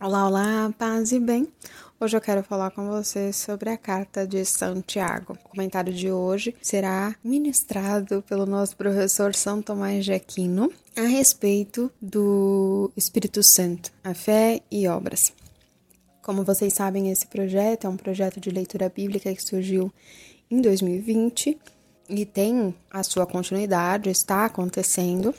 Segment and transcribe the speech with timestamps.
[0.00, 1.48] Olá, olá, paz e bem.
[1.98, 5.36] Hoje eu quero falar com você sobre a carta de Santiago.
[5.44, 11.90] O comentário de hoje será ministrado pelo nosso professor São Tomás de Aquino a respeito
[12.00, 15.32] do Espírito Santo, a fé e obras.
[16.22, 19.92] Como vocês sabem, esse projeto é um projeto de leitura bíblica que surgiu
[20.48, 21.58] em 2020
[22.08, 25.34] e tem a sua continuidade, está acontecendo.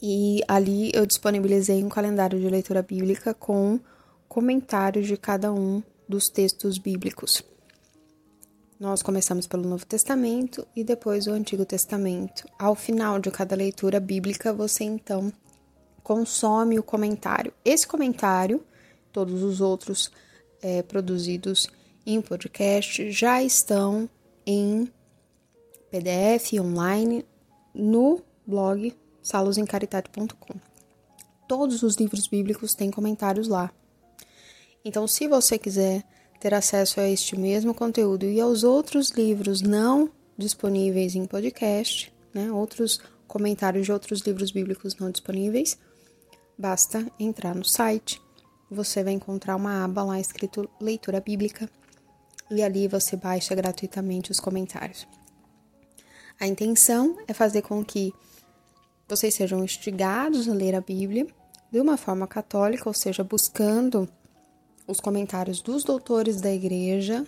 [0.00, 3.80] E ali eu disponibilizei um calendário de leitura bíblica com
[4.28, 7.42] comentários de cada um dos textos bíblicos.
[8.78, 12.46] Nós começamos pelo Novo Testamento e depois o Antigo Testamento.
[12.56, 15.32] Ao final de cada leitura bíblica, você então
[16.00, 17.52] consome o comentário.
[17.64, 18.64] Esse comentário,
[19.12, 20.12] todos os outros
[20.62, 21.68] é, produzidos
[22.06, 24.08] em podcast, já estão
[24.46, 24.88] em
[25.90, 27.26] PDF online
[27.74, 28.94] no blog
[29.28, 30.54] salosencaritate.com.
[31.46, 33.70] Todos os livros bíblicos têm comentários lá.
[34.84, 36.02] Então, se você quiser
[36.40, 42.50] ter acesso a este mesmo conteúdo e aos outros livros não disponíveis em podcast, né,
[42.50, 45.78] outros comentários de outros livros bíblicos não disponíveis,
[46.56, 48.20] basta entrar no site.
[48.70, 51.68] Você vai encontrar uma aba lá escrito Leitura Bíblica
[52.50, 55.06] e ali você baixa gratuitamente os comentários.
[56.40, 58.14] A intenção é fazer com que
[59.08, 61.26] vocês sejam instigados a ler a Bíblia
[61.70, 64.08] de uma forma católica, ou seja, buscando
[64.86, 67.26] os comentários dos doutores da igreja,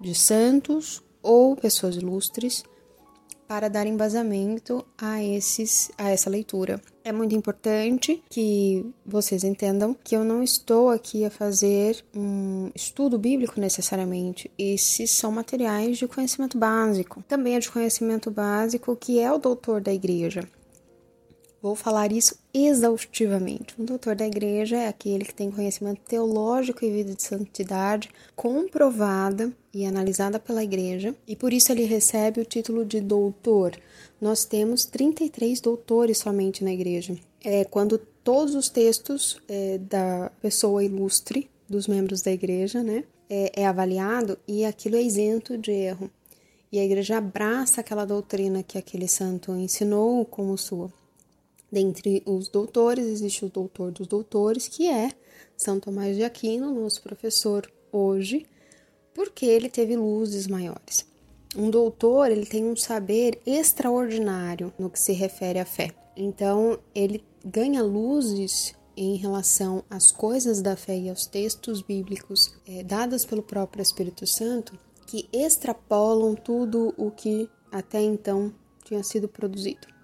[0.00, 2.64] de santos ou pessoas ilustres,
[3.48, 6.80] para dar embasamento a, esses, a essa leitura.
[7.04, 13.18] É muito importante que vocês entendam que eu não estou aqui a fazer um estudo
[13.18, 14.50] bíblico necessariamente.
[14.58, 17.22] Esses são materiais de conhecimento básico.
[17.28, 20.42] Também é de conhecimento básico que é o doutor da igreja.
[21.62, 23.74] Vou falar isso exaustivamente.
[23.78, 29.52] Um doutor da igreja é aquele que tem conhecimento teológico e vida de santidade comprovada
[29.72, 33.76] e analisada pela igreja, e por isso ele recebe o título de doutor.
[34.20, 37.16] Nós temos 33 doutores somente na igreja.
[37.44, 43.62] É quando todos os textos é, da pessoa ilustre, dos membros da igreja, né, é,
[43.62, 46.10] é avaliado e aquilo é isento de erro.
[46.70, 50.90] E a igreja abraça aquela doutrina que aquele santo ensinou como sua.
[51.76, 55.10] Dentre os doutores, existe o doutor dos doutores, que é
[55.58, 58.46] São Tomás de Aquino, nosso professor hoje,
[59.12, 61.06] porque ele teve luzes maiores.
[61.54, 65.90] Um doutor, ele tem um saber extraordinário no que se refere à fé.
[66.16, 72.82] Então, ele ganha luzes em relação às coisas da fé e aos textos bíblicos é,
[72.82, 78.50] dadas pelo próprio Espírito Santo que extrapolam tudo o que até então
[78.82, 79.94] tinha sido produzido.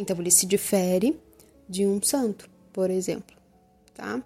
[0.00, 1.20] Então ele se difere
[1.68, 3.36] de um santo, por exemplo,
[3.94, 4.22] tá?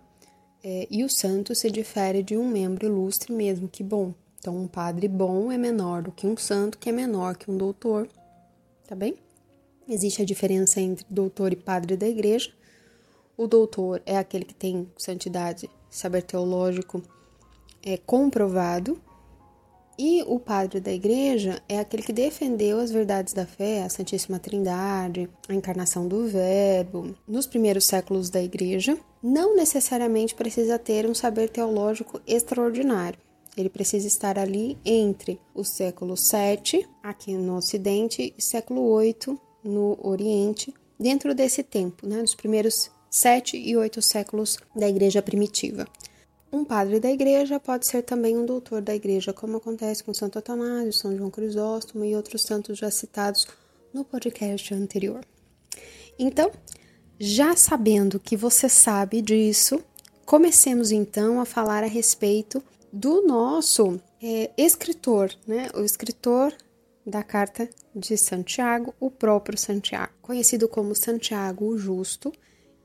[0.63, 4.15] É, e o santo se difere de um membro ilustre mesmo, que bom.
[4.39, 7.57] Então um padre bom é menor do que um santo, que é menor que um
[7.57, 8.09] doutor,
[8.87, 9.17] tá bem?
[9.89, 12.53] Existe a diferença entre doutor e padre da igreja.
[13.37, 17.03] O doutor é aquele que tem santidade, saber teológico
[17.83, 18.99] é comprovado,
[19.99, 24.39] e o padre da igreja é aquele que defendeu as verdades da fé, a Santíssima
[24.39, 28.99] Trindade, a encarnação do Verbo, nos primeiros séculos da igreja.
[29.23, 33.19] Não necessariamente precisa ter um saber teológico extraordinário.
[33.57, 39.99] Ele precisa estar ali entre o século VII, aqui no Ocidente, e século VIII, no
[40.03, 45.87] Oriente, dentro desse tempo, né, dos primeiros sete e oito séculos da igreja primitiva.
[46.55, 50.39] Um padre da igreja pode ser também um doutor da igreja, como acontece com Santo
[50.39, 53.49] Atanásio, São João Crisóstomo e outros santos já citados
[53.93, 55.27] no podcast anterior.
[56.17, 56.53] Então,
[57.19, 59.83] já sabendo que você sabe disso,
[60.25, 62.63] comecemos então a falar a respeito
[62.93, 65.71] do nosso é, escritor, né?
[65.75, 66.55] O escritor
[67.05, 72.33] da carta de Santiago, o próprio Santiago, conhecido como Santiago o Justo.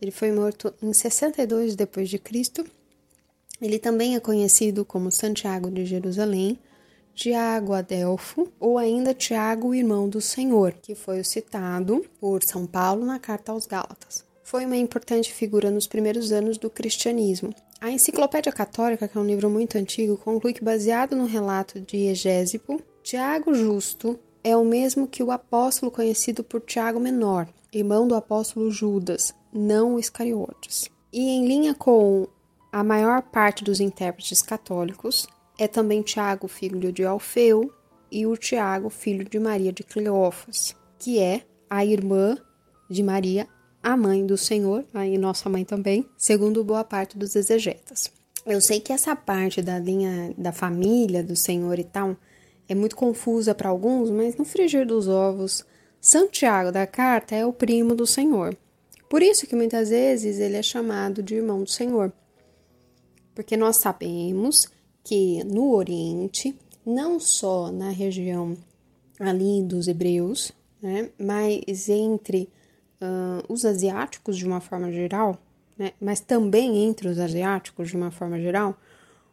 [0.02, 2.66] Ele foi morto em 62 depois de Cristo
[3.62, 6.58] ele também é conhecido como Santiago de Jerusalém,
[7.14, 13.06] Tiago Adelfo ou ainda Tiago, irmão do Senhor, que foi o citado por São Paulo
[13.06, 14.24] na carta aos Gálatas.
[14.42, 17.54] Foi uma importante figura nos primeiros anos do cristianismo.
[17.82, 22.08] A Enciclopédia Católica, que é um livro muito antigo, conclui que, baseado no relato de
[22.08, 28.16] Egésipo, Tiago Justo é o mesmo que o apóstolo conhecido por Tiago Menor, irmão do
[28.16, 30.90] apóstolo Judas, não Iscariotes.
[31.12, 32.28] E em linha com
[32.72, 35.28] a maior parte dos intérpretes católicos
[35.58, 37.74] é também Tiago, filho de Alfeu,
[38.12, 42.38] e o Tiago, filho de Maria de Cleófas, que é a irmã
[42.90, 43.48] de Maria
[43.82, 48.12] a mãe do Senhor, aí nossa mãe também, segundo boa parte dos exegetas.
[48.46, 52.18] Eu sei que essa parte da linha da família do Senhor e tal
[52.68, 55.66] é muito confusa para alguns, mas no frigir dos ovos,
[56.02, 58.56] Santiago da carta é o primo do Senhor.
[59.10, 62.14] Por isso que muitas vezes ele é chamado de irmão do Senhor.
[63.40, 64.68] Porque nós sabemos
[65.02, 66.54] que no Oriente,
[66.86, 68.58] não só na região
[69.18, 70.52] ali dos hebreus,
[70.82, 72.50] né, mas entre
[73.02, 75.38] uh, os asiáticos de uma forma geral,
[75.78, 78.76] né, mas também entre os asiáticos de uma forma geral,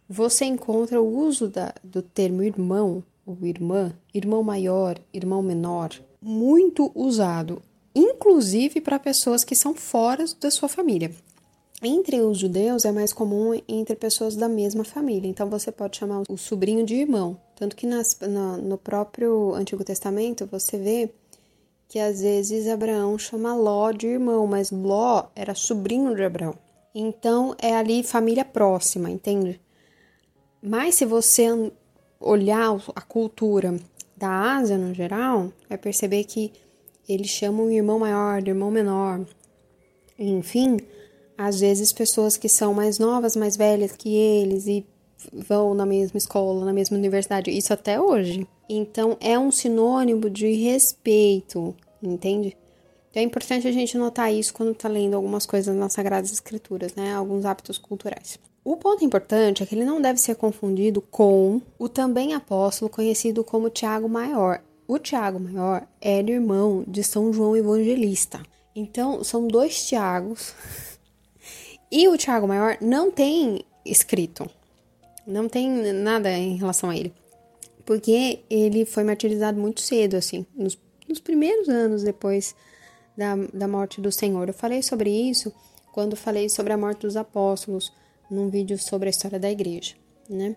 [0.09, 5.91] você encontra o uso da, do termo irmão ou irmã, irmão maior, irmão menor,
[6.23, 7.61] muito usado,
[7.93, 11.11] inclusive para pessoas que são fora da sua família.
[11.83, 16.23] Entre os judeus é mais comum entre pessoas da mesma família, então você pode chamar
[16.29, 17.39] o sobrinho de irmão.
[17.55, 21.11] Tanto que nas, no, no próprio Antigo Testamento você vê
[21.89, 26.55] que às vezes Abraão chama Ló de irmão, mas Ló era sobrinho de Abraão.
[26.95, 29.61] Então é ali família próxima, entende?
[30.63, 31.71] Mas se você
[32.19, 33.79] olhar a cultura
[34.17, 36.53] da Ásia no geral, vai perceber que
[37.07, 39.21] eles chamam o irmão maior de irmão menor.
[40.19, 40.79] Enfim,
[41.37, 44.87] às vezes pessoas que são mais novas, mais velhas que eles e
[45.33, 48.47] vão na mesma escola, na mesma universidade, isso até hoje.
[48.69, 52.57] Então é um sinônimo de respeito, entende?
[53.11, 56.95] Então é importante a gente notar isso quando está lendo algumas coisas nas Sagradas Escrituras,
[56.95, 57.15] né?
[57.15, 58.39] Alguns hábitos culturais.
[58.65, 63.45] O ponto importante é que ele não deve ser confundido com o também apóstolo conhecido
[63.45, 64.61] como Tiago Maior.
[64.89, 68.43] O Tiago Maior era irmão de São João Evangelista.
[68.75, 70.53] Então, são dois Tiagos.
[71.91, 74.49] E o Tiago Maior não tem escrito.
[75.27, 77.13] Não tem nada em relação a ele.
[77.85, 80.79] Porque ele foi martirizado muito cedo, assim, nos,
[81.09, 82.55] nos primeiros anos depois
[83.17, 84.49] da, da morte do Senhor.
[84.49, 85.53] Eu falei sobre isso
[85.93, 87.93] quando falei sobre a morte dos apóstolos
[88.31, 89.95] num vídeo sobre a história da igreja,
[90.29, 90.57] né?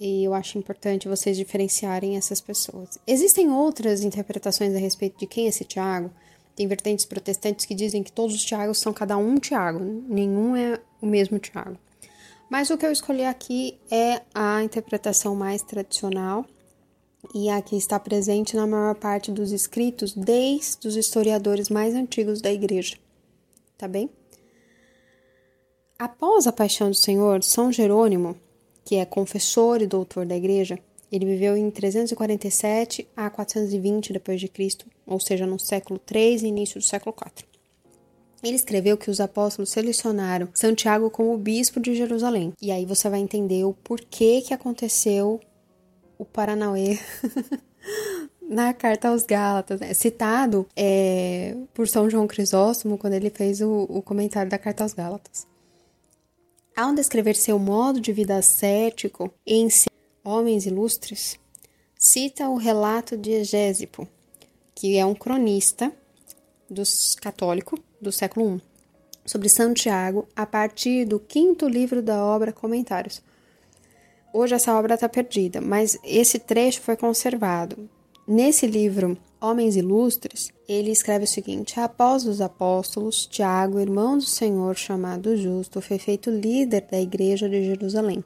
[0.00, 2.98] E eu acho importante vocês diferenciarem essas pessoas.
[3.06, 6.10] Existem outras interpretações a respeito de quem é esse Tiago.
[6.60, 10.78] Tem vertentes protestantes que dizem que todos os Tiagos são cada um Tiago, nenhum é
[11.00, 11.78] o mesmo Tiago.
[12.50, 16.44] Mas o que eu escolhi aqui é a interpretação mais tradicional
[17.34, 22.42] e a que está presente na maior parte dos escritos desde os historiadores mais antigos
[22.42, 22.98] da igreja.
[23.78, 24.10] Tá bem?
[25.98, 28.36] Após a paixão do Senhor, São Jerônimo,
[28.84, 30.78] que é confessor e doutor da igreja,
[31.10, 36.46] ele viveu em 347 a 420 depois de Cristo, ou seja, no século 3 e
[36.46, 37.46] início do século 4.
[38.42, 42.54] Ele escreveu que os apóstolos selecionaram Santiago como bispo de Jerusalém.
[42.60, 45.40] E aí você vai entender o porquê que aconteceu
[46.16, 46.98] o Paranauê
[48.48, 49.92] na carta aos Gálatas, né?
[49.92, 54.94] citado é, por São João Crisóstomo quando ele fez o, o comentário da carta aos
[54.94, 55.46] Gálatas.
[56.74, 59.68] Ao descrever seu modo de vida ascético em
[60.24, 61.38] Homens Ilustres,
[61.98, 64.08] cita o relato de Egésipo,
[64.80, 65.92] que é um cronista
[66.70, 68.62] dos católico do século I,
[69.26, 73.20] sobre Santiago, a partir do quinto livro da obra Comentários.
[74.32, 77.90] Hoje essa obra está perdida, mas esse trecho foi conservado.
[78.26, 84.74] Nesse livro, Homens Ilustres, ele escreve o seguinte: Após os apóstolos, Tiago, irmão do Senhor,
[84.78, 88.24] chamado Justo, foi feito líder da igreja de Jerusalém.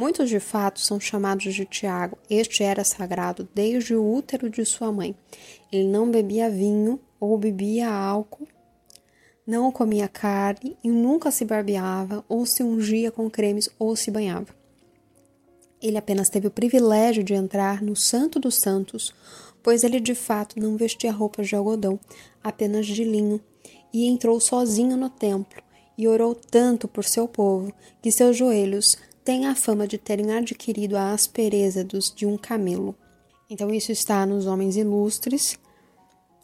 [0.00, 2.16] Muitos de fato são chamados de Tiago.
[2.30, 5.14] Este era sagrado desde o útero de sua mãe.
[5.70, 8.48] Ele não bebia vinho ou bebia álcool,
[9.46, 14.54] não comia carne e nunca se barbeava ou se ungia com cremes ou se banhava.
[15.82, 19.12] Ele apenas teve o privilégio de entrar no Santo dos Santos
[19.62, 22.00] pois ele de fato não vestia roupas de algodão,
[22.42, 23.38] apenas de linho,
[23.92, 25.62] e entrou sozinho no templo
[25.98, 28.96] e orou tanto por seu povo que seus joelhos
[29.30, 32.96] têm a fama de terem adquirido a aspereza dos de um camelo.
[33.48, 35.56] Então isso está nos Homens Ilustres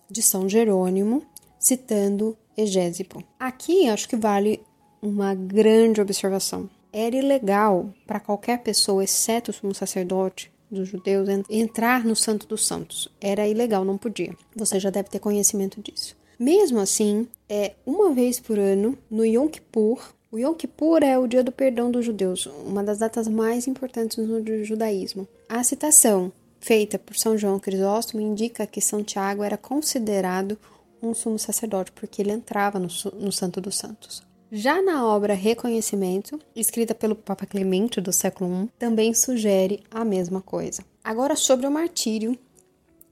[0.09, 1.27] de São Jerônimo,
[1.59, 3.25] citando Egésipo.
[3.41, 4.63] Aqui acho que vale
[5.03, 6.71] uma grande observação.
[6.93, 12.65] Era ilegal para qualquer pessoa, exceto o sumo sacerdote, dos judeus entrar no Santo dos
[12.65, 13.09] Santos.
[13.21, 14.33] Era ilegal, não podia.
[14.55, 16.17] Você já deve ter conhecimento disso.
[16.39, 21.27] Mesmo assim, é uma vez por ano, no Yom Kippur, o Yom Kippur é o
[21.27, 25.27] dia do perdão dos judeus, uma das datas mais importantes no judaísmo.
[25.49, 30.59] A citação feita por São João Crisóstomo indica que São Tiago era considerado
[31.03, 34.23] um sumo sacerdote porque ele entrava no, no Santo dos Santos.
[34.51, 40.41] Já na obra Reconhecimento, escrita pelo Papa Clemente do século I, também sugere a mesma
[40.41, 40.85] coisa.
[41.03, 42.39] Agora sobre o martírio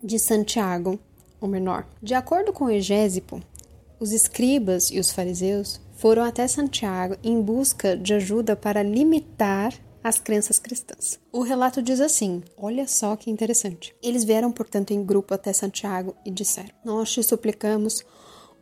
[0.02, 0.99] de Santiago,
[1.40, 1.87] o menor.
[2.02, 3.40] De acordo com Egésipo,
[4.00, 9.72] Os escribas e os fariseus foram até Santiago em busca de ajuda para limitar
[10.02, 11.18] as crenças cristãs.
[11.32, 13.96] O relato diz assim: olha só que interessante.
[14.02, 18.04] Eles vieram, portanto, em grupo até Santiago e disseram: Nós te suplicamos,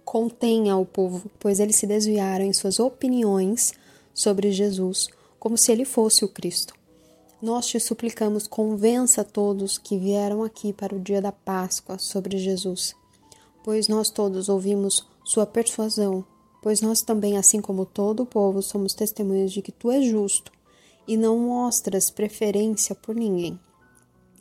[0.05, 3.73] contenha o povo, pois eles se desviaram em suas opiniões
[4.15, 5.09] sobre Jesus,
[5.41, 6.75] como se ele fosse o Cristo.
[7.41, 12.95] Nós te suplicamos, convença todos que vieram aqui para o dia da Páscoa sobre Jesus,
[13.65, 16.25] pois nós todos ouvimos sua persuasão,
[16.63, 20.53] pois nós também, assim como todo o povo, somos testemunhas de que tu és justo
[21.07, 23.59] e não mostras preferência por ninguém.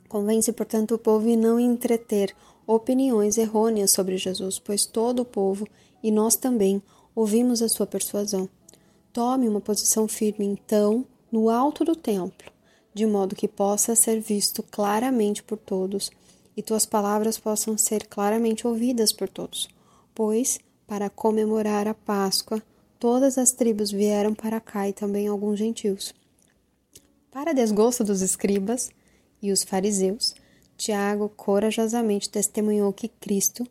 [0.08, 2.36] Convence, portanto, o povo e não entreter
[2.68, 5.68] opiniões errôneas sobre Jesus, pois todo o povo
[6.04, 6.82] e nós também
[7.16, 8.48] ouvimos a sua persuasão.
[9.12, 12.52] Tome uma posição firme, então, no alto do templo,
[12.94, 16.12] de modo que possa ser visto claramente por todos
[16.56, 19.70] e tuas palavras possam ser claramente ouvidas por todos.
[20.14, 20.60] Pois,
[20.92, 22.62] para comemorar a Páscoa,
[23.00, 26.14] todas as tribos vieram para cá e também alguns gentios.
[27.32, 28.90] Para desgosto dos escribas
[29.42, 30.36] e os fariseus,
[30.76, 33.66] Tiago corajosamente testemunhou que Cristo,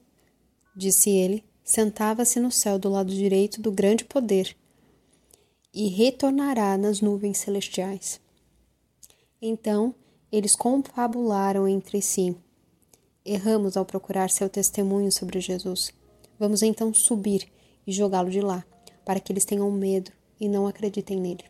[0.74, 4.56] disse ele, sentava-se no céu do lado direito do grande poder
[5.74, 8.18] e retornará nas nuvens celestiais.
[9.42, 9.94] Então
[10.32, 12.34] eles confabularam entre si.
[13.22, 15.99] Erramos ao procurar seu testemunho sobre Jesus.
[16.40, 17.46] Vamos então subir
[17.86, 18.64] e jogá-lo de lá,
[19.04, 21.44] para que eles tenham medo e não acreditem nele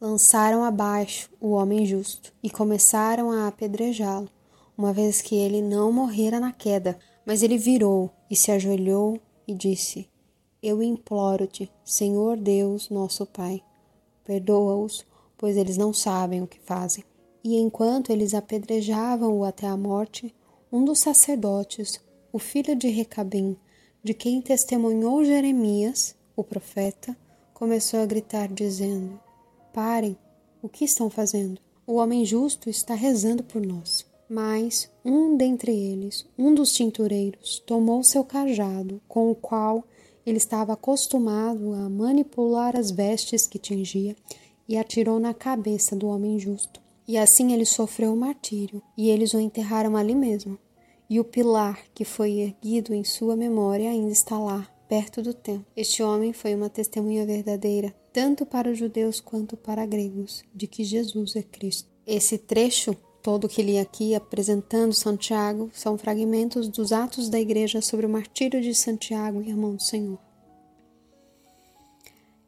[0.00, 4.28] lançaram abaixo o homem justo e começaram a apedrejá-lo,
[4.76, 6.98] uma vez que ele não morrera na queda.
[7.26, 10.08] Mas ele virou e se ajoelhou e disse:
[10.62, 13.62] Eu imploro-te, Senhor Deus, nosso Pai,
[14.24, 15.04] perdoa-os,
[15.36, 17.04] pois eles não sabem o que fazem.
[17.44, 20.34] E enquanto eles apedrejavam-o até a morte,
[20.72, 22.00] um dos sacerdotes,
[22.32, 23.56] o filho de Recabim,
[24.02, 27.16] de quem testemunhou Jeremias, o profeta,
[27.54, 29.18] começou a gritar, dizendo:
[29.72, 30.16] Parem!
[30.60, 31.60] O que estão fazendo?
[31.86, 34.04] O homem justo está rezando por nós.
[34.28, 39.82] Mas um dentre eles, um dos tintureiros, tomou seu cajado, com o qual
[40.26, 44.14] ele estava acostumado a manipular as vestes que tingia,
[44.68, 46.80] e atirou na cabeça do homem justo.
[47.06, 50.58] E assim ele sofreu o martírio, e eles o enterraram ali mesmo.
[51.10, 55.66] E o pilar que foi erguido em sua memória ainda está lá, perto do templo.
[55.76, 60.84] Este homem foi uma testemunha verdadeira, tanto para os judeus quanto para gregos, de que
[60.84, 61.88] Jesus é Cristo.
[62.06, 68.06] Esse trecho todo que li aqui apresentando Santiago são fragmentos dos Atos da Igreja sobre
[68.06, 70.18] o martírio de Santiago, irmão do Senhor.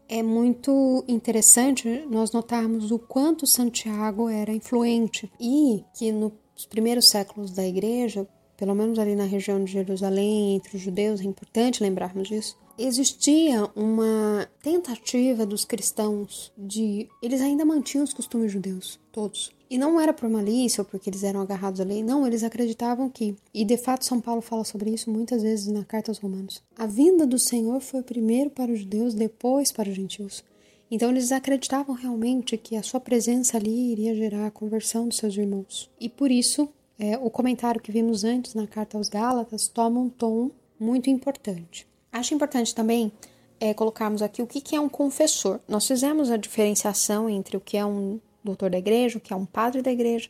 [0.08, 6.32] É muito interessante nós notarmos o quanto Santiago era influente e que nos
[6.68, 8.26] primeiros séculos da Igreja,
[8.60, 13.64] pelo menos ali na região de Jerusalém, entre os judeus, é importante lembrarmos disso, existia
[13.74, 17.08] uma tentativa dos cristãos de.
[17.22, 19.50] Eles ainda mantinham os costumes judeus, todos.
[19.70, 23.08] E não era por malícia ou porque eles eram agarrados à lei, não, eles acreditavam
[23.08, 26.62] que, e de fato São Paulo fala sobre isso muitas vezes na carta aos Romanos,
[26.76, 30.44] a vinda do Senhor foi primeiro para os judeus, depois para os gentios.
[30.90, 35.36] Então eles acreditavam realmente que a sua presença ali iria gerar a conversão dos seus
[35.36, 35.88] irmãos.
[35.98, 36.68] E por isso
[37.00, 41.88] é, o comentário que vimos antes na carta aos Gálatas toma um tom muito importante.
[42.12, 43.10] Acho importante também
[43.58, 45.60] é, colocarmos aqui o que, que é um confessor.
[45.66, 49.36] Nós fizemos a diferenciação entre o que é um doutor da igreja, o que é
[49.36, 50.28] um padre da igreja,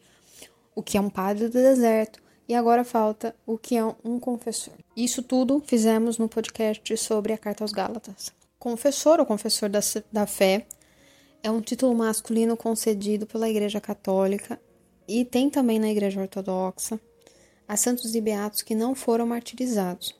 [0.72, 4.74] o que é um padre do deserto, e agora falta o que é um confessor.
[4.96, 8.32] Isso tudo fizemos no podcast sobre a Carta aos Gálatas.
[8.60, 9.80] Confessor ou confessor da,
[10.12, 10.66] da fé
[11.42, 14.60] é um título masculino concedido pela Igreja Católica
[15.11, 17.00] e tem também na Igreja Ortodoxa
[17.67, 20.14] a santos e beatos que não foram martirizados.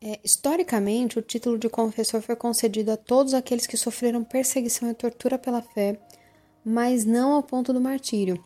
[0.00, 4.94] É, historicamente, o título de confessor foi concedido a todos aqueles que sofreram perseguição e
[4.94, 6.00] tortura pela fé,
[6.64, 8.44] mas não ao ponto do martírio.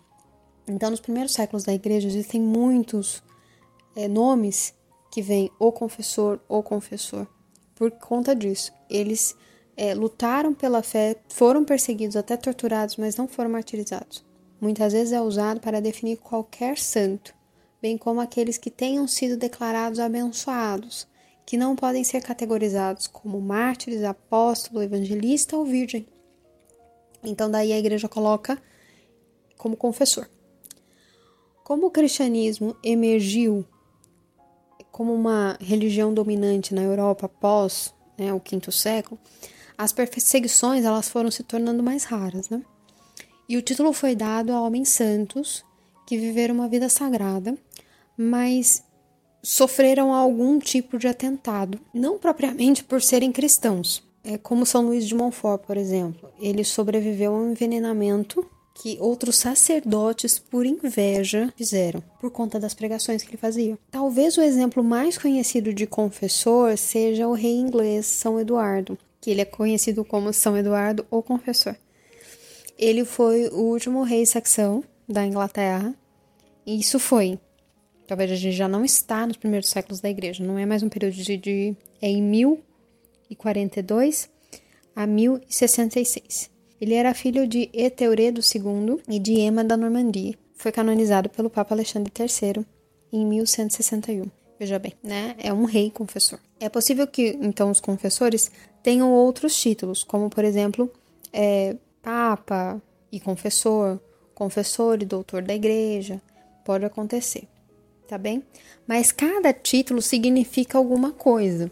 [0.68, 3.22] Então, nos primeiros séculos da igreja, existem muitos
[3.96, 4.74] é, nomes
[5.10, 7.26] que vêm o confessor ou confessor.
[7.74, 9.34] Por conta disso, eles
[9.74, 14.29] é, lutaram pela fé, foram perseguidos, até torturados, mas não foram martirizados
[14.60, 17.34] muitas vezes é usado para definir qualquer santo,
[17.80, 21.08] bem como aqueles que tenham sido declarados abençoados,
[21.46, 26.06] que não podem ser categorizados como mártires, apóstolo, evangelista ou virgem.
[27.24, 28.60] Então, daí a igreja coloca
[29.56, 30.28] como confessor.
[31.64, 33.64] Como o cristianismo emergiu
[34.90, 39.18] como uma religião dominante na Europa após né, o quinto século,
[39.78, 42.62] as perseguições elas foram se tornando mais raras, né?
[43.50, 45.64] E o título foi dado a homens santos
[46.06, 47.58] que viveram uma vida sagrada,
[48.16, 48.84] mas
[49.42, 54.04] sofreram algum tipo de atentado, não propriamente por serem cristãos.
[54.22, 56.30] É como São Luís de Montfort, por exemplo.
[56.38, 63.24] Ele sobreviveu a um envenenamento que outros sacerdotes, por inveja, fizeram, por conta das pregações
[63.24, 63.76] que ele fazia.
[63.90, 69.40] Talvez o exemplo mais conhecido de confessor seja o rei inglês São Eduardo, que ele
[69.40, 71.74] é conhecido como São Eduardo ou Confessor.
[72.80, 75.94] Ele foi o último rei saxão da Inglaterra,
[76.64, 77.38] e isso foi.
[78.06, 80.88] Talvez a gente já não está nos primeiros séculos da igreja, não é mais um
[80.88, 81.36] período de.
[81.36, 84.30] de é em 1042
[84.96, 86.48] a 1066.
[86.80, 90.32] Ele era filho de Eteuredo II e de Emma da Normandia.
[90.54, 92.64] Foi canonizado pelo Papa Alexandre III
[93.12, 94.24] em 1161.
[94.58, 95.34] Veja bem, né?
[95.38, 96.38] É um rei confessor.
[96.58, 98.50] É possível que, então, os confessores
[98.82, 100.90] tenham outros títulos, como, por exemplo,
[101.30, 102.80] é, Papa
[103.12, 104.00] e confessor,
[104.34, 106.20] confessor e doutor da igreja.
[106.64, 107.48] Pode acontecer,
[108.08, 108.42] tá bem?
[108.86, 111.70] Mas cada título significa alguma coisa.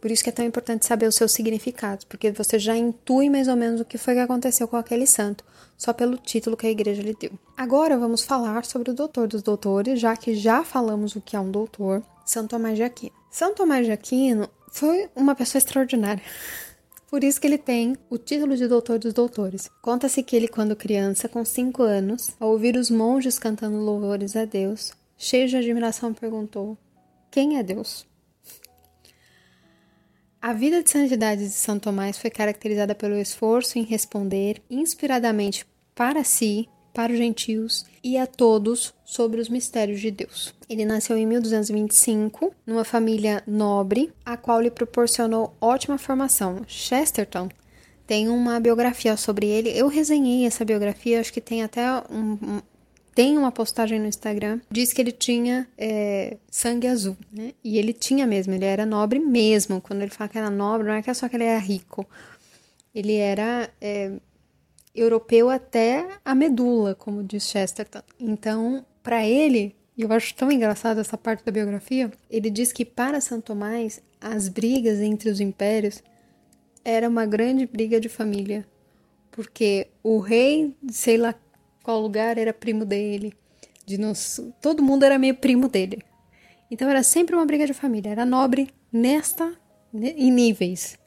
[0.00, 3.48] Por isso que é tão importante saber os seus significados, porque você já intui mais
[3.48, 5.44] ou menos o que foi que aconteceu com aquele santo,
[5.76, 7.32] só pelo título que a igreja lhe deu.
[7.56, 11.40] Agora vamos falar sobre o doutor dos doutores, já que já falamos o que é
[11.40, 13.14] um doutor, Santo Tomás de Aquino.
[13.30, 16.22] São Tomás de Aquino foi uma pessoa extraordinária.
[17.08, 19.70] Por isso que ele tem o título de doutor dos doutores.
[19.80, 24.44] Conta-se que ele, quando criança, com cinco anos, ao ouvir os monges cantando louvores a
[24.44, 26.76] Deus, cheio de admiração, perguntou:
[27.30, 28.06] Quem é Deus?
[30.40, 36.22] A vida de santidade de São Tomás foi caracterizada pelo esforço em responder inspiradamente para
[36.22, 40.52] si, para os gentios e a todos sobre os mistérios de Deus.
[40.68, 46.64] Ele nasceu em 1225 numa família nobre, a qual lhe proporcionou ótima formação.
[46.66, 47.50] Chesterton
[48.04, 49.70] tem uma biografia sobre ele.
[49.70, 52.60] Eu resenhei essa biografia, acho que tem até um, um
[53.14, 57.52] tem uma postagem no Instagram, diz que ele tinha é, sangue azul, né?
[57.62, 59.80] E ele tinha mesmo, ele era nobre mesmo.
[59.80, 62.04] Quando ele fala que era nobre, não é que é só que ele era rico.
[62.92, 64.12] Ele era é,
[64.98, 68.02] europeu até a medula, como diz Chesterton.
[68.18, 72.84] Então, para ele, e eu acho tão engraçado essa parte da biografia, ele diz que
[72.84, 76.02] para Santo Tomás, as brigas entre os impérios
[76.84, 78.66] era uma grande briga de família.
[79.30, 81.34] Porque o rei, sei lá
[81.82, 83.32] qual lugar era primo dele.
[83.86, 86.02] De nos, todo mundo era meio primo dele.
[86.70, 88.10] Então era sempre uma briga de família.
[88.10, 89.54] Era nobre nesta
[89.94, 90.98] em níveis.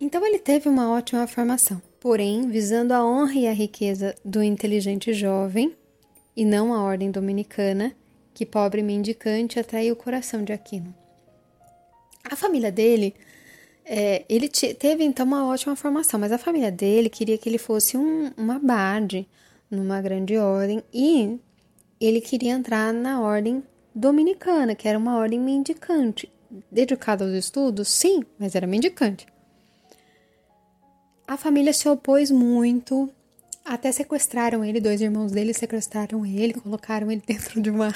[0.00, 5.12] Então ele teve uma ótima formação, porém, visando a honra e a riqueza do inteligente
[5.12, 5.76] jovem,
[6.34, 7.94] e não a ordem dominicana,
[8.32, 10.94] que pobre mendicante atraiu o coração de Aquino.
[12.24, 13.14] A família dele
[13.84, 17.96] é, ele teve então uma ótima formação, mas a família dele queria que ele fosse
[17.96, 19.28] um, uma abade
[19.70, 21.38] numa grande ordem e
[22.00, 23.62] ele queria entrar na ordem
[23.94, 26.30] dominicana, que era uma ordem mendicante.
[26.70, 29.26] Dedicada aos estudos, sim, mas era mendicante.
[31.30, 33.08] A família se opôs muito,
[33.64, 37.94] até sequestraram ele, dois irmãos dele sequestraram ele, colocaram ele dentro de uma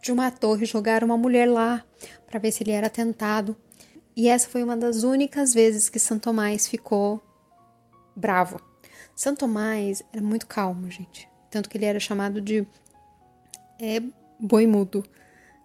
[0.00, 1.84] de uma torre, jogaram uma mulher lá
[2.28, 3.56] para ver se ele era tentado.
[4.14, 7.20] E essa foi uma das únicas vezes que Santo Tomás ficou
[8.14, 8.60] bravo.
[9.16, 11.28] Santo Tomás era muito calmo, gente.
[11.50, 12.64] Tanto que ele era chamado de
[13.80, 14.00] é,
[14.38, 15.04] boi mudo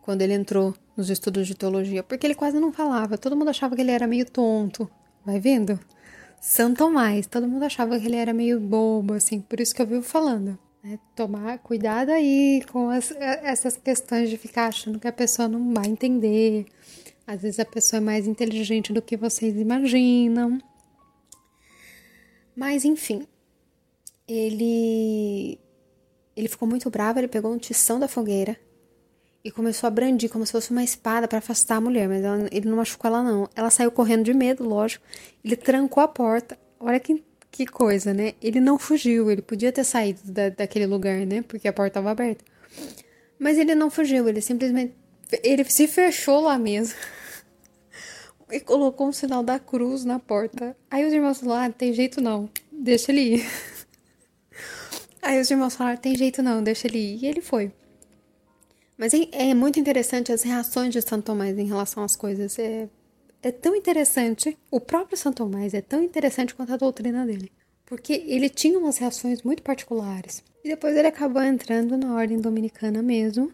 [0.02, 3.16] quando ele entrou nos estudos de teologia, porque ele quase não falava.
[3.16, 4.90] Todo mundo achava que ele era meio tonto.
[5.24, 5.80] Vai vendo?
[6.46, 9.88] Santo Tomás, todo mundo achava que ele era meio bobo, assim, por isso que eu
[9.88, 10.60] vivo falando.
[10.84, 11.00] Né?
[11.16, 15.86] Tomar cuidado aí com as, essas questões de ficar achando que a pessoa não vai
[15.86, 16.66] entender,
[17.26, 20.62] às vezes a pessoa é mais inteligente do que vocês imaginam.
[22.54, 23.26] Mas enfim,
[24.28, 25.58] ele
[26.36, 28.60] ele ficou muito bravo, ele pegou um tição da fogueira
[29.44, 32.48] e começou a brandir como se fosse uma espada para afastar a mulher, mas ela,
[32.52, 33.50] ele não machucou ela não.
[33.56, 35.06] Ela saiu correndo de medo, lógico.
[35.44, 36.58] Ele trancou a porta.
[36.80, 38.34] Olha que, que coisa, né?
[38.42, 41.42] Ele não fugiu, ele podia ter saído da, daquele lugar, né?
[41.42, 42.46] Porque a porta estava aberta.
[43.38, 44.94] Mas ele não fugiu, ele simplesmente
[45.44, 46.98] ele se fechou lá mesmo.
[48.52, 50.76] e colocou um sinal da cruz na porta.
[50.90, 53.46] Aí os irmãos falaram: ah, tem jeito não, deixa ele ir.
[55.22, 57.24] Aí os irmãos falaram: tem jeito não, deixa ele ir.
[57.24, 57.72] E ele foi.
[58.98, 62.58] Mas é, é muito interessante as reações de Santo Tomás em relação às coisas.
[62.60, 62.88] É,
[63.42, 64.58] é tão interessante.
[64.72, 67.52] O próprio Santo Tomás é tão interessante quanto a doutrina dele.
[67.86, 70.44] Porque ele tinha umas reações muito particulares.
[70.64, 73.52] E depois ele acabou entrando na ordem dominicana mesmo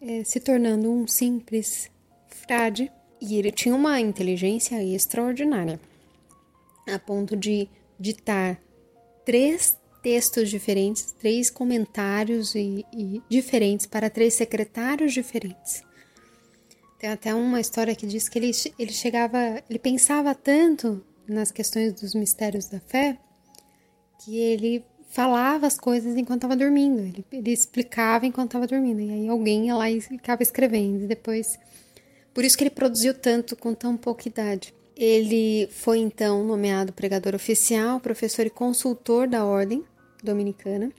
[0.00, 1.90] é, se tornando um simples
[2.28, 2.90] frade.
[3.20, 5.80] E ele tinha uma inteligência extraordinária,
[6.86, 8.60] a ponto de ditar
[9.24, 9.76] três
[10.08, 15.82] textos diferentes, três comentários e, e diferentes para três secretários diferentes.
[16.98, 21.92] Tem até uma história que diz que ele, ele chegava, ele pensava tanto nas questões
[21.92, 23.18] dos mistérios da fé
[24.24, 27.00] que ele falava as coisas enquanto estava dormindo.
[27.00, 29.02] Ele, ele, explicava enquanto estava dormindo.
[29.02, 31.04] E aí alguém ia lá e ficava escrevendo.
[31.04, 31.58] E depois.
[32.32, 34.72] Por isso que ele produziu tanto com tão pouca idade.
[34.96, 39.84] Ele foi então nomeado pregador oficial, professor e consultor da ordem
[40.22, 40.92] dominicana.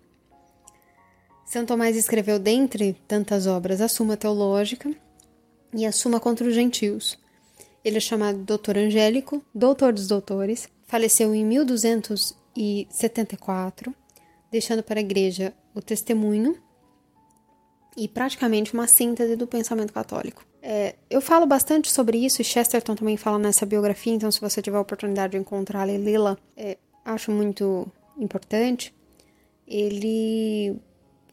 [1.45, 4.93] São Tomás escreveu, dentre tantas obras, a Suma Teológica
[5.73, 7.17] e a Suma contra os Gentios.
[7.83, 10.69] Ele é chamado Doutor Angélico, Doutor dos Doutores.
[10.85, 13.95] Faleceu em 1274,
[14.51, 16.55] deixando para a Igreja o testemunho
[17.97, 20.45] e praticamente uma síntese do pensamento católico.
[20.61, 24.61] É, eu falo bastante sobre isso, e Chesterton também fala nessa biografia, então se você
[24.61, 28.93] tiver a oportunidade de encontrá-la e lê-la, é, acho muito importante.
[29.69, 30.75] Ele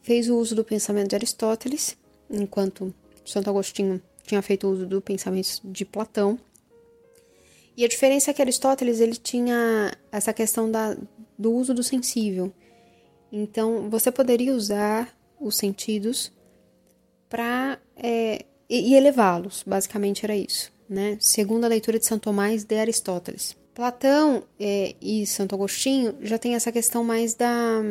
[0.03, 1.97] fez o uso do pensamento de Aristóteles,
[2.29, 2.93] enquanto
[3.25, 6.39] Santo Agostinho tinha feito uso do pensamento de Platão.
[7.75, 10.95] E a diferença é que Aristóteles ele tinha essa questão da,
[11.37, 12.53] do uso do sensível.
[13.31, 16.31] Então, você poderia usar os sentidos
[17.29, 19.63] para é, e, elevá-los.
[19.65, 21.17] Basicamente era isso, né?
[21.19, 23.55] Segundo a leitura de São Tomás de Aristóteles.
[23.73, 27.81] Platão é, e Santo Agostinho já tem essa questão mais da,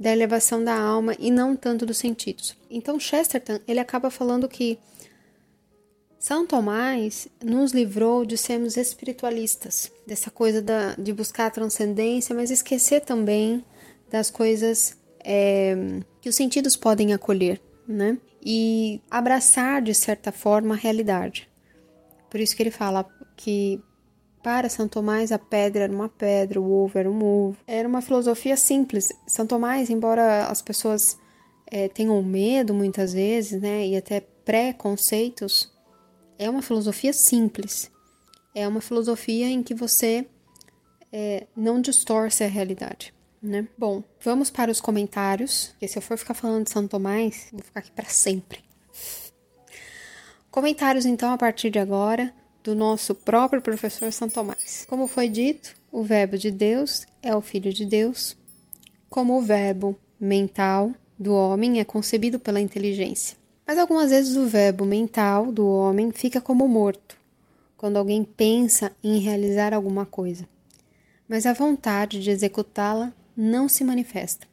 [0.00, 2.56] da elevação da alma e não tanto dos sentidos.
[2.70, 4.78] Então Chesterton ele acaba falando que
[6.18, 12.50] São Tomás nos livrou de sermos espiritualistas, dessa coisa da, de buscar a transcendência, mas
[12.50, 13.62] esquecer também
[14.10, 15.76] das coisas é,
[16.20, 18.16] que os sentidos podem acolher, né?
[18.42, 21.48] e abraçar de certa forma a realidade.
[22.30, 23.80] Por isso que ele fala que
[24.42, 27.56] para São Tomás a pedra era uma pedra, o ovo era um ovo.
[27.66, 29.12] Era uma filosofia simples.
[29.26, 31.18] São Tomás, embora as pessoas
[31.66, 35.72] é, tenham medo muitas vezes, né, e até preconceitos,
[36.38, 37.90] é uma filosofia simples.
[38.54, 40.26] É uma filosofia em que você
[41.12, 43.66] é, não distorce a realidade né?
[43.76, 47.62] Bom, vamos para os comentários, porque se eu for ficar falando de São Tomás, vou
[47.62, 48.60] ficar aqui para sempre.
[50.50, 54.84] Comentários então a partir de agora do nosso próprio professor São Tomás.
[54.88, 58.36] Como foi dito, o verbo de Deus é o filho de Deus,
[59.08, 63.36] como o verbo mental do homem é concebido pela inteligência.
[63.66, 67.16] Mas algumas vezes o verbo mental do homem fica como morto,
[67.76, 70.48] quando alguém pensa em realizar alguma coisa.
[71.28, 74.46] Mas a vontade de executá-la não se manifesta.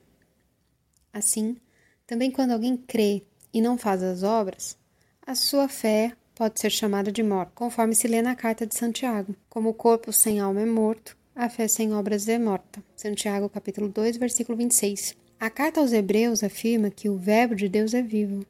[1.12, 1.58] Assim,
[2.06, 4.78] também quando alguém crê e não faz as obras,
[5.26, 9.36] a sua fé pode ser chamada de morte, conforme se lê na carta de Santiago.
[9.50, 12.84] Como o corpo sem alma é morto, a fé sem obras é morta.
[12.96, 15.16] Santiago capítulo 2, versículo 26.
[15.40, 18.46] A carta aos Hebreus afirma que o verbo de Deus é vivo.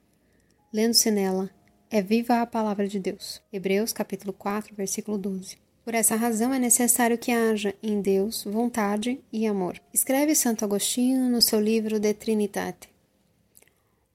[0.74, 1.50] Lendo-se nela,
[1.90, 3.42] é viva a palavra de Deus.
[3.52, 5.58] Hebreus capítulo 4, versículo 12.
[5.86, 9.80] Por essa razão é necessário que haja em Deus vontade e amor.
[9.94, 12.90] Escreve Santo Agostinho no seu livro De Trinitate.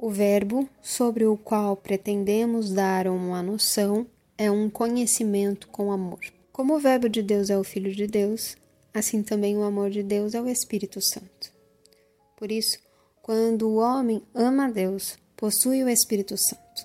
[0.05, 4.05] O verbo sobre o qual pretendemos dar uma noção
[4.37, 6.19] é um conhecimento com amor.
[6.51, 8.57] Como o Verbo de Deus é o Filho de Deus,
[8.93, 11.53] assim também o amor de Deus é o Espírito Santo.
[12.37, 12.81] Por isso,
[13.23, 16.85] quando o homem ama a Deus, possui o Espírito Santo.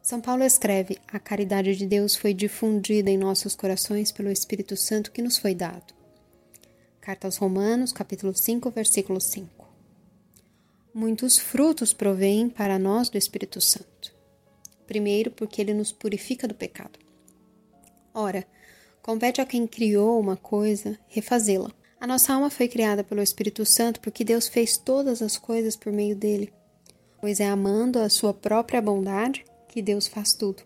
[0.00, 5.12] São Paulo escreve: A caridade de Deus foi difundida em nossos corações pelo Espírito Santo
[5.12, 5.92] que nos foi dado.
[7.02, 9.59] Carta aos Romanos, capítulo 5, versículo 5.
[10.92, 14.12] Muitos frutos provêm para nós do Espírito Santo.
[14.86, 16.98] Primeiro, porque ele nos purifica do pecado.
[18.12, 18.44] Ora,
[19.00, 21.70] compete a quem criou uma coisa refazê-la.
[22.00, 25.92] A nossa alma foi criada pelo Espírito Santo porque Deus fez todas as coisas por
[25.92, 26.52] meio dele,
[27.20, 30.62] pois é amando a sua própria bondade que Deus faz tudo.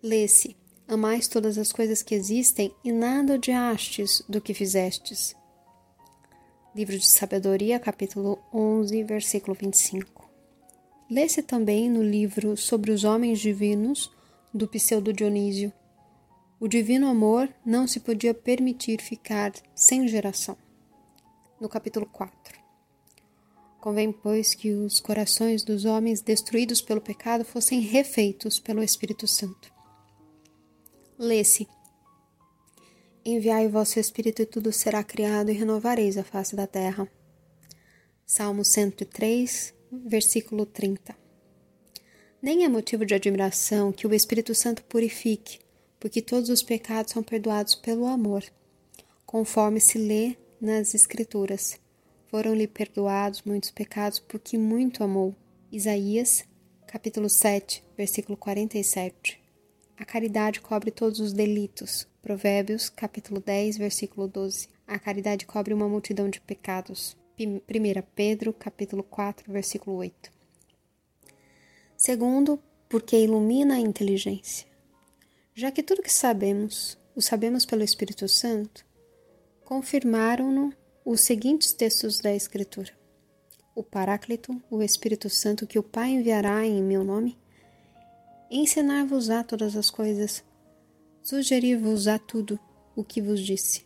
[0.00, 5.34] Lê-se: Amais todas as coisas que existem e nada odiastes do que fizestes.
[6.76, 10.30] Livro de Sabedoria, capítulo 11, versículo 25.
[11.10, 14.12] Lê-se também no livro Sobre os Homens Divinos,
[14.52, 15.72] do Pseudo Dionísio.
[16.60, 20.54] O divino amor não se podia permitir ficar sem geração.
[21.58, 22.60] No capítulo 4.
[23.80, 29.72] Convém, pois, que os corações dos homens destruídos pelo pecado fossem refeitos pelo Espírito Santo.
[31.18, 31.66] Lê-se:
[33.26, 37.10] Enviai o vosso Espírito e tudo será criado e renovareis a face da terra.
[38.24, 41.14] Salmo 103, versículo 30.
[42.40, 45.58] Nem é motivo de admiração que o Espírito Santo purifique,
[45.98, 48.44] porque todos os pecados são perdoados pelo amor,
[49.26, 51.78] conforme se lê nas Escrituras
[52.28, 55.34] foram-lhe perdoados muitos pecados, porque muito amou.
[55.70, 56.44] Isaías,
[56.86, 59.40] capítulo 7, versículo 47.
[59.96, 62.06] A caridade cobre todos os delitos.
[62.26, 64.68] Provérbios, capítulo 10, versículo 12.
[64.84, 67.16] A caridade cobre uma multidão de pecados.
[67.38, 67.60] 1
[68.16, 70.32] Pedro, capítulo 4, versículo 8.
[71.96, 74.66] Segundo, porque ilumina a inteligência.
[75.54, 78.84] Já que tudo que sabemos, o sabemos pelo Espírito Santo,
[79.64, 82.90] confirmaram-no os seguintes textos da Escritura:
[83.72, 87.38] O Paráclito, o Espírito Santo, que o Pai enviará em meu nome,
[88.50, 90.42] ensinar-vos-á todas as coisas,
[91.26, 92.56] sugerir-vos-á tudo
[92.94, 93.84] o que vos disse.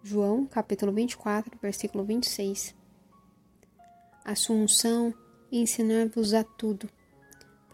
[0.00, 2.72] João, capítulo 24, versículo 26.
[4.24, 5.12] Assunção
[5.50, 6.88] ensinar-vos-á tudo.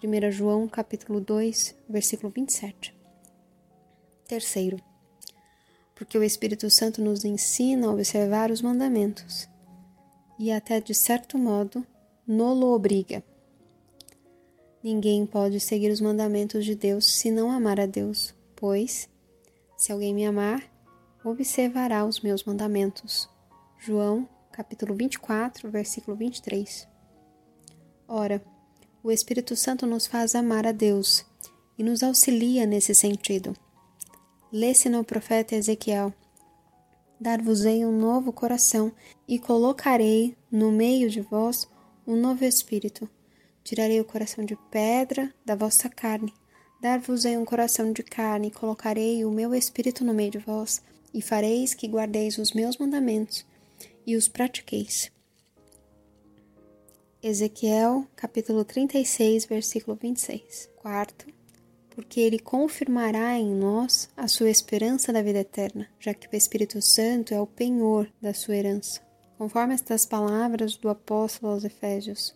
[0.03, 2.99] 1 João, capítulo 2, versículo 27.
[4.27, 4.79] Terceiro,
[5.95, 9.47] porque o Espírito Santo nos ensina a observar os mandamentos
[10.39, 11.87] e até de certo modo
[12.27, 13.23] nolo obriga.
[14.87, 19.09] Ninguém pode seguir os mandamentos de Deus se não amar a Deus, pois,
[19.77, 20.63] se alguém me amar,
[21.25, 23.29] observará os meus mandamentos.
[23.81, 26.87] João, capítulo 24, versículo 23.
[28.07, 28.41] Ora,
[29.03, 31.27] o Espírito Santo nos faz amar a Deus
[31.77, 33.57] e nos auxilia nesse sentido.
[34.53, 36.15] Lê-se no profeta Ezequiel:
[37.21, 38.93] Dar-vos-ei um novo coração
[39.27, 41.69] e colocarei no meio de vós
[42.07, 43.11] um novo espírito.
[43.67, 46.33] Tirarei o coração de pedra da vossa carne.
[46.81, 50.81] Dar-vos-ei um coração de carne e colocarei o meu espírito no meio de vós,
[51.13, 53.45] e fareis que guardeis os meus mandamentos
[54.07, 55.11] e os pratiqueis.
[57.21, 60.71] Ezequiel, capítulo 36, versículo 26.
[60.77, 61.27] Quarto,
[61.91, 66.81] porque ele confirmará em nós a sua esperança da vida eterna, já que o Espírito
[66.81, 69.01] Santo é o penhor da sua herança.
[69.37, 72.33] Conforme estas palavras do apóstolo aos Efésios,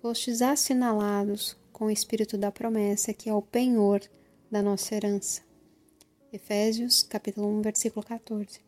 [0.00, 4.00] fostes assinalados com o Espírito da promessa, que é o penhor
[4.50, 5.42] da nossa herança.
[6.32, 8.60] Efésios, capítulo 1, versículo 14.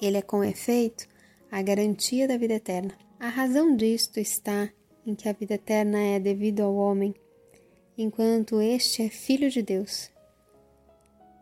[0.00, 1.06] Ele é, com efeito,
[1.50, 2.96] a garantia da vida eterna.
[3.18, 4.70] A razão disto está
[5.04, 7.14] em que a vida eterna é devido ao homem
[7.98, 10.10] enquanto este é filho de Deus,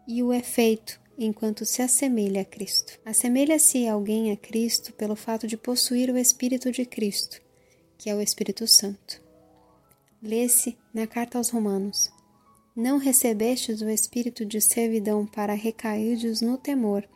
[0.07, 2.99] e o é feito enquanto se assemelha a Cristo.
[3.05, 7.43] Assemelha-se alguém a Cristo pelo fato de possuir o Espírito de Cristo,
[7.99, 9.21] que é o Espírito Santo.
[10.23, 12.11] Lê-se na carta aos Romanos:
[12.75, 17.07] Não recebestes o espírito de servidão para recairdes no temor,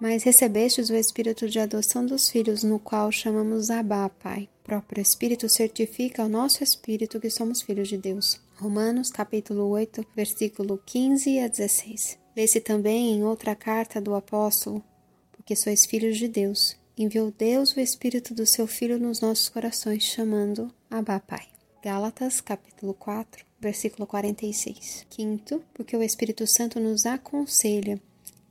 [0.00, 4.48] mas recebestes o espírito de adoção dos filhos, no qual chamamos Abá, Pai.
[4.60, 8.40] O próprio Espírito certifica ao nosso espírito que somos filhos de Deus.
[8.56, 12.18] Romanos capítulo 8, versículo 15 a 16.
[12.36, 14.84] Lê-se também em outra carta do apóstolo,
[15.32, 16.76] porque sois filhos de Deus.
[16.98, 21.46] Enviou Deus o Espírito do seu Filho nos nossos corações, chamando Abba Pai.
[21.82, 25.06] Gálatas capítulo 4, versículo 46.
[25.10, 28.00] Quinto, porque o Espírito Santo nos aconselha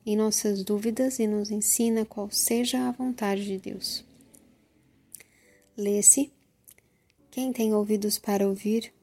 [0.06, 4.06] em nossas dúvidas e nos ensina qual seja a vontade de Deus.
[5.76, 6.32] Lê-se:
[7.32, 8.94] Quem tem ouvidos para ouvir,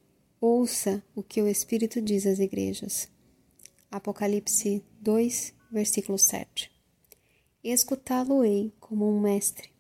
[0.45, 3.09] Ouça o que o Espírito diz às igrejas.
[3.89, 6.72] Apocalipse 2, versículo 7.
[7.63, 9.71] Escutá-lo-ei como um mestre.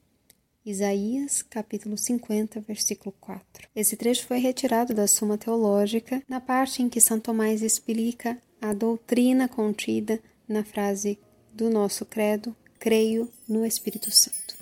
[0.64, 3.68] Isaías, capítulo 50, versículo 4.
[3.74, 8.72] Esse trecho foi retirado da Suma Teológica, na parte em que São Tomás explica a
[8.72, 11.18] doutrina contida na frase
[11.52, 14.56] do nosso credo: creio no Espírito Santo.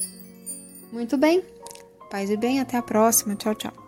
[0.90, 1.44] Muito bem,
[2.10, 3.36] paz e bem, até a próxima.
[3.36, 3.79] Tchau, tchau.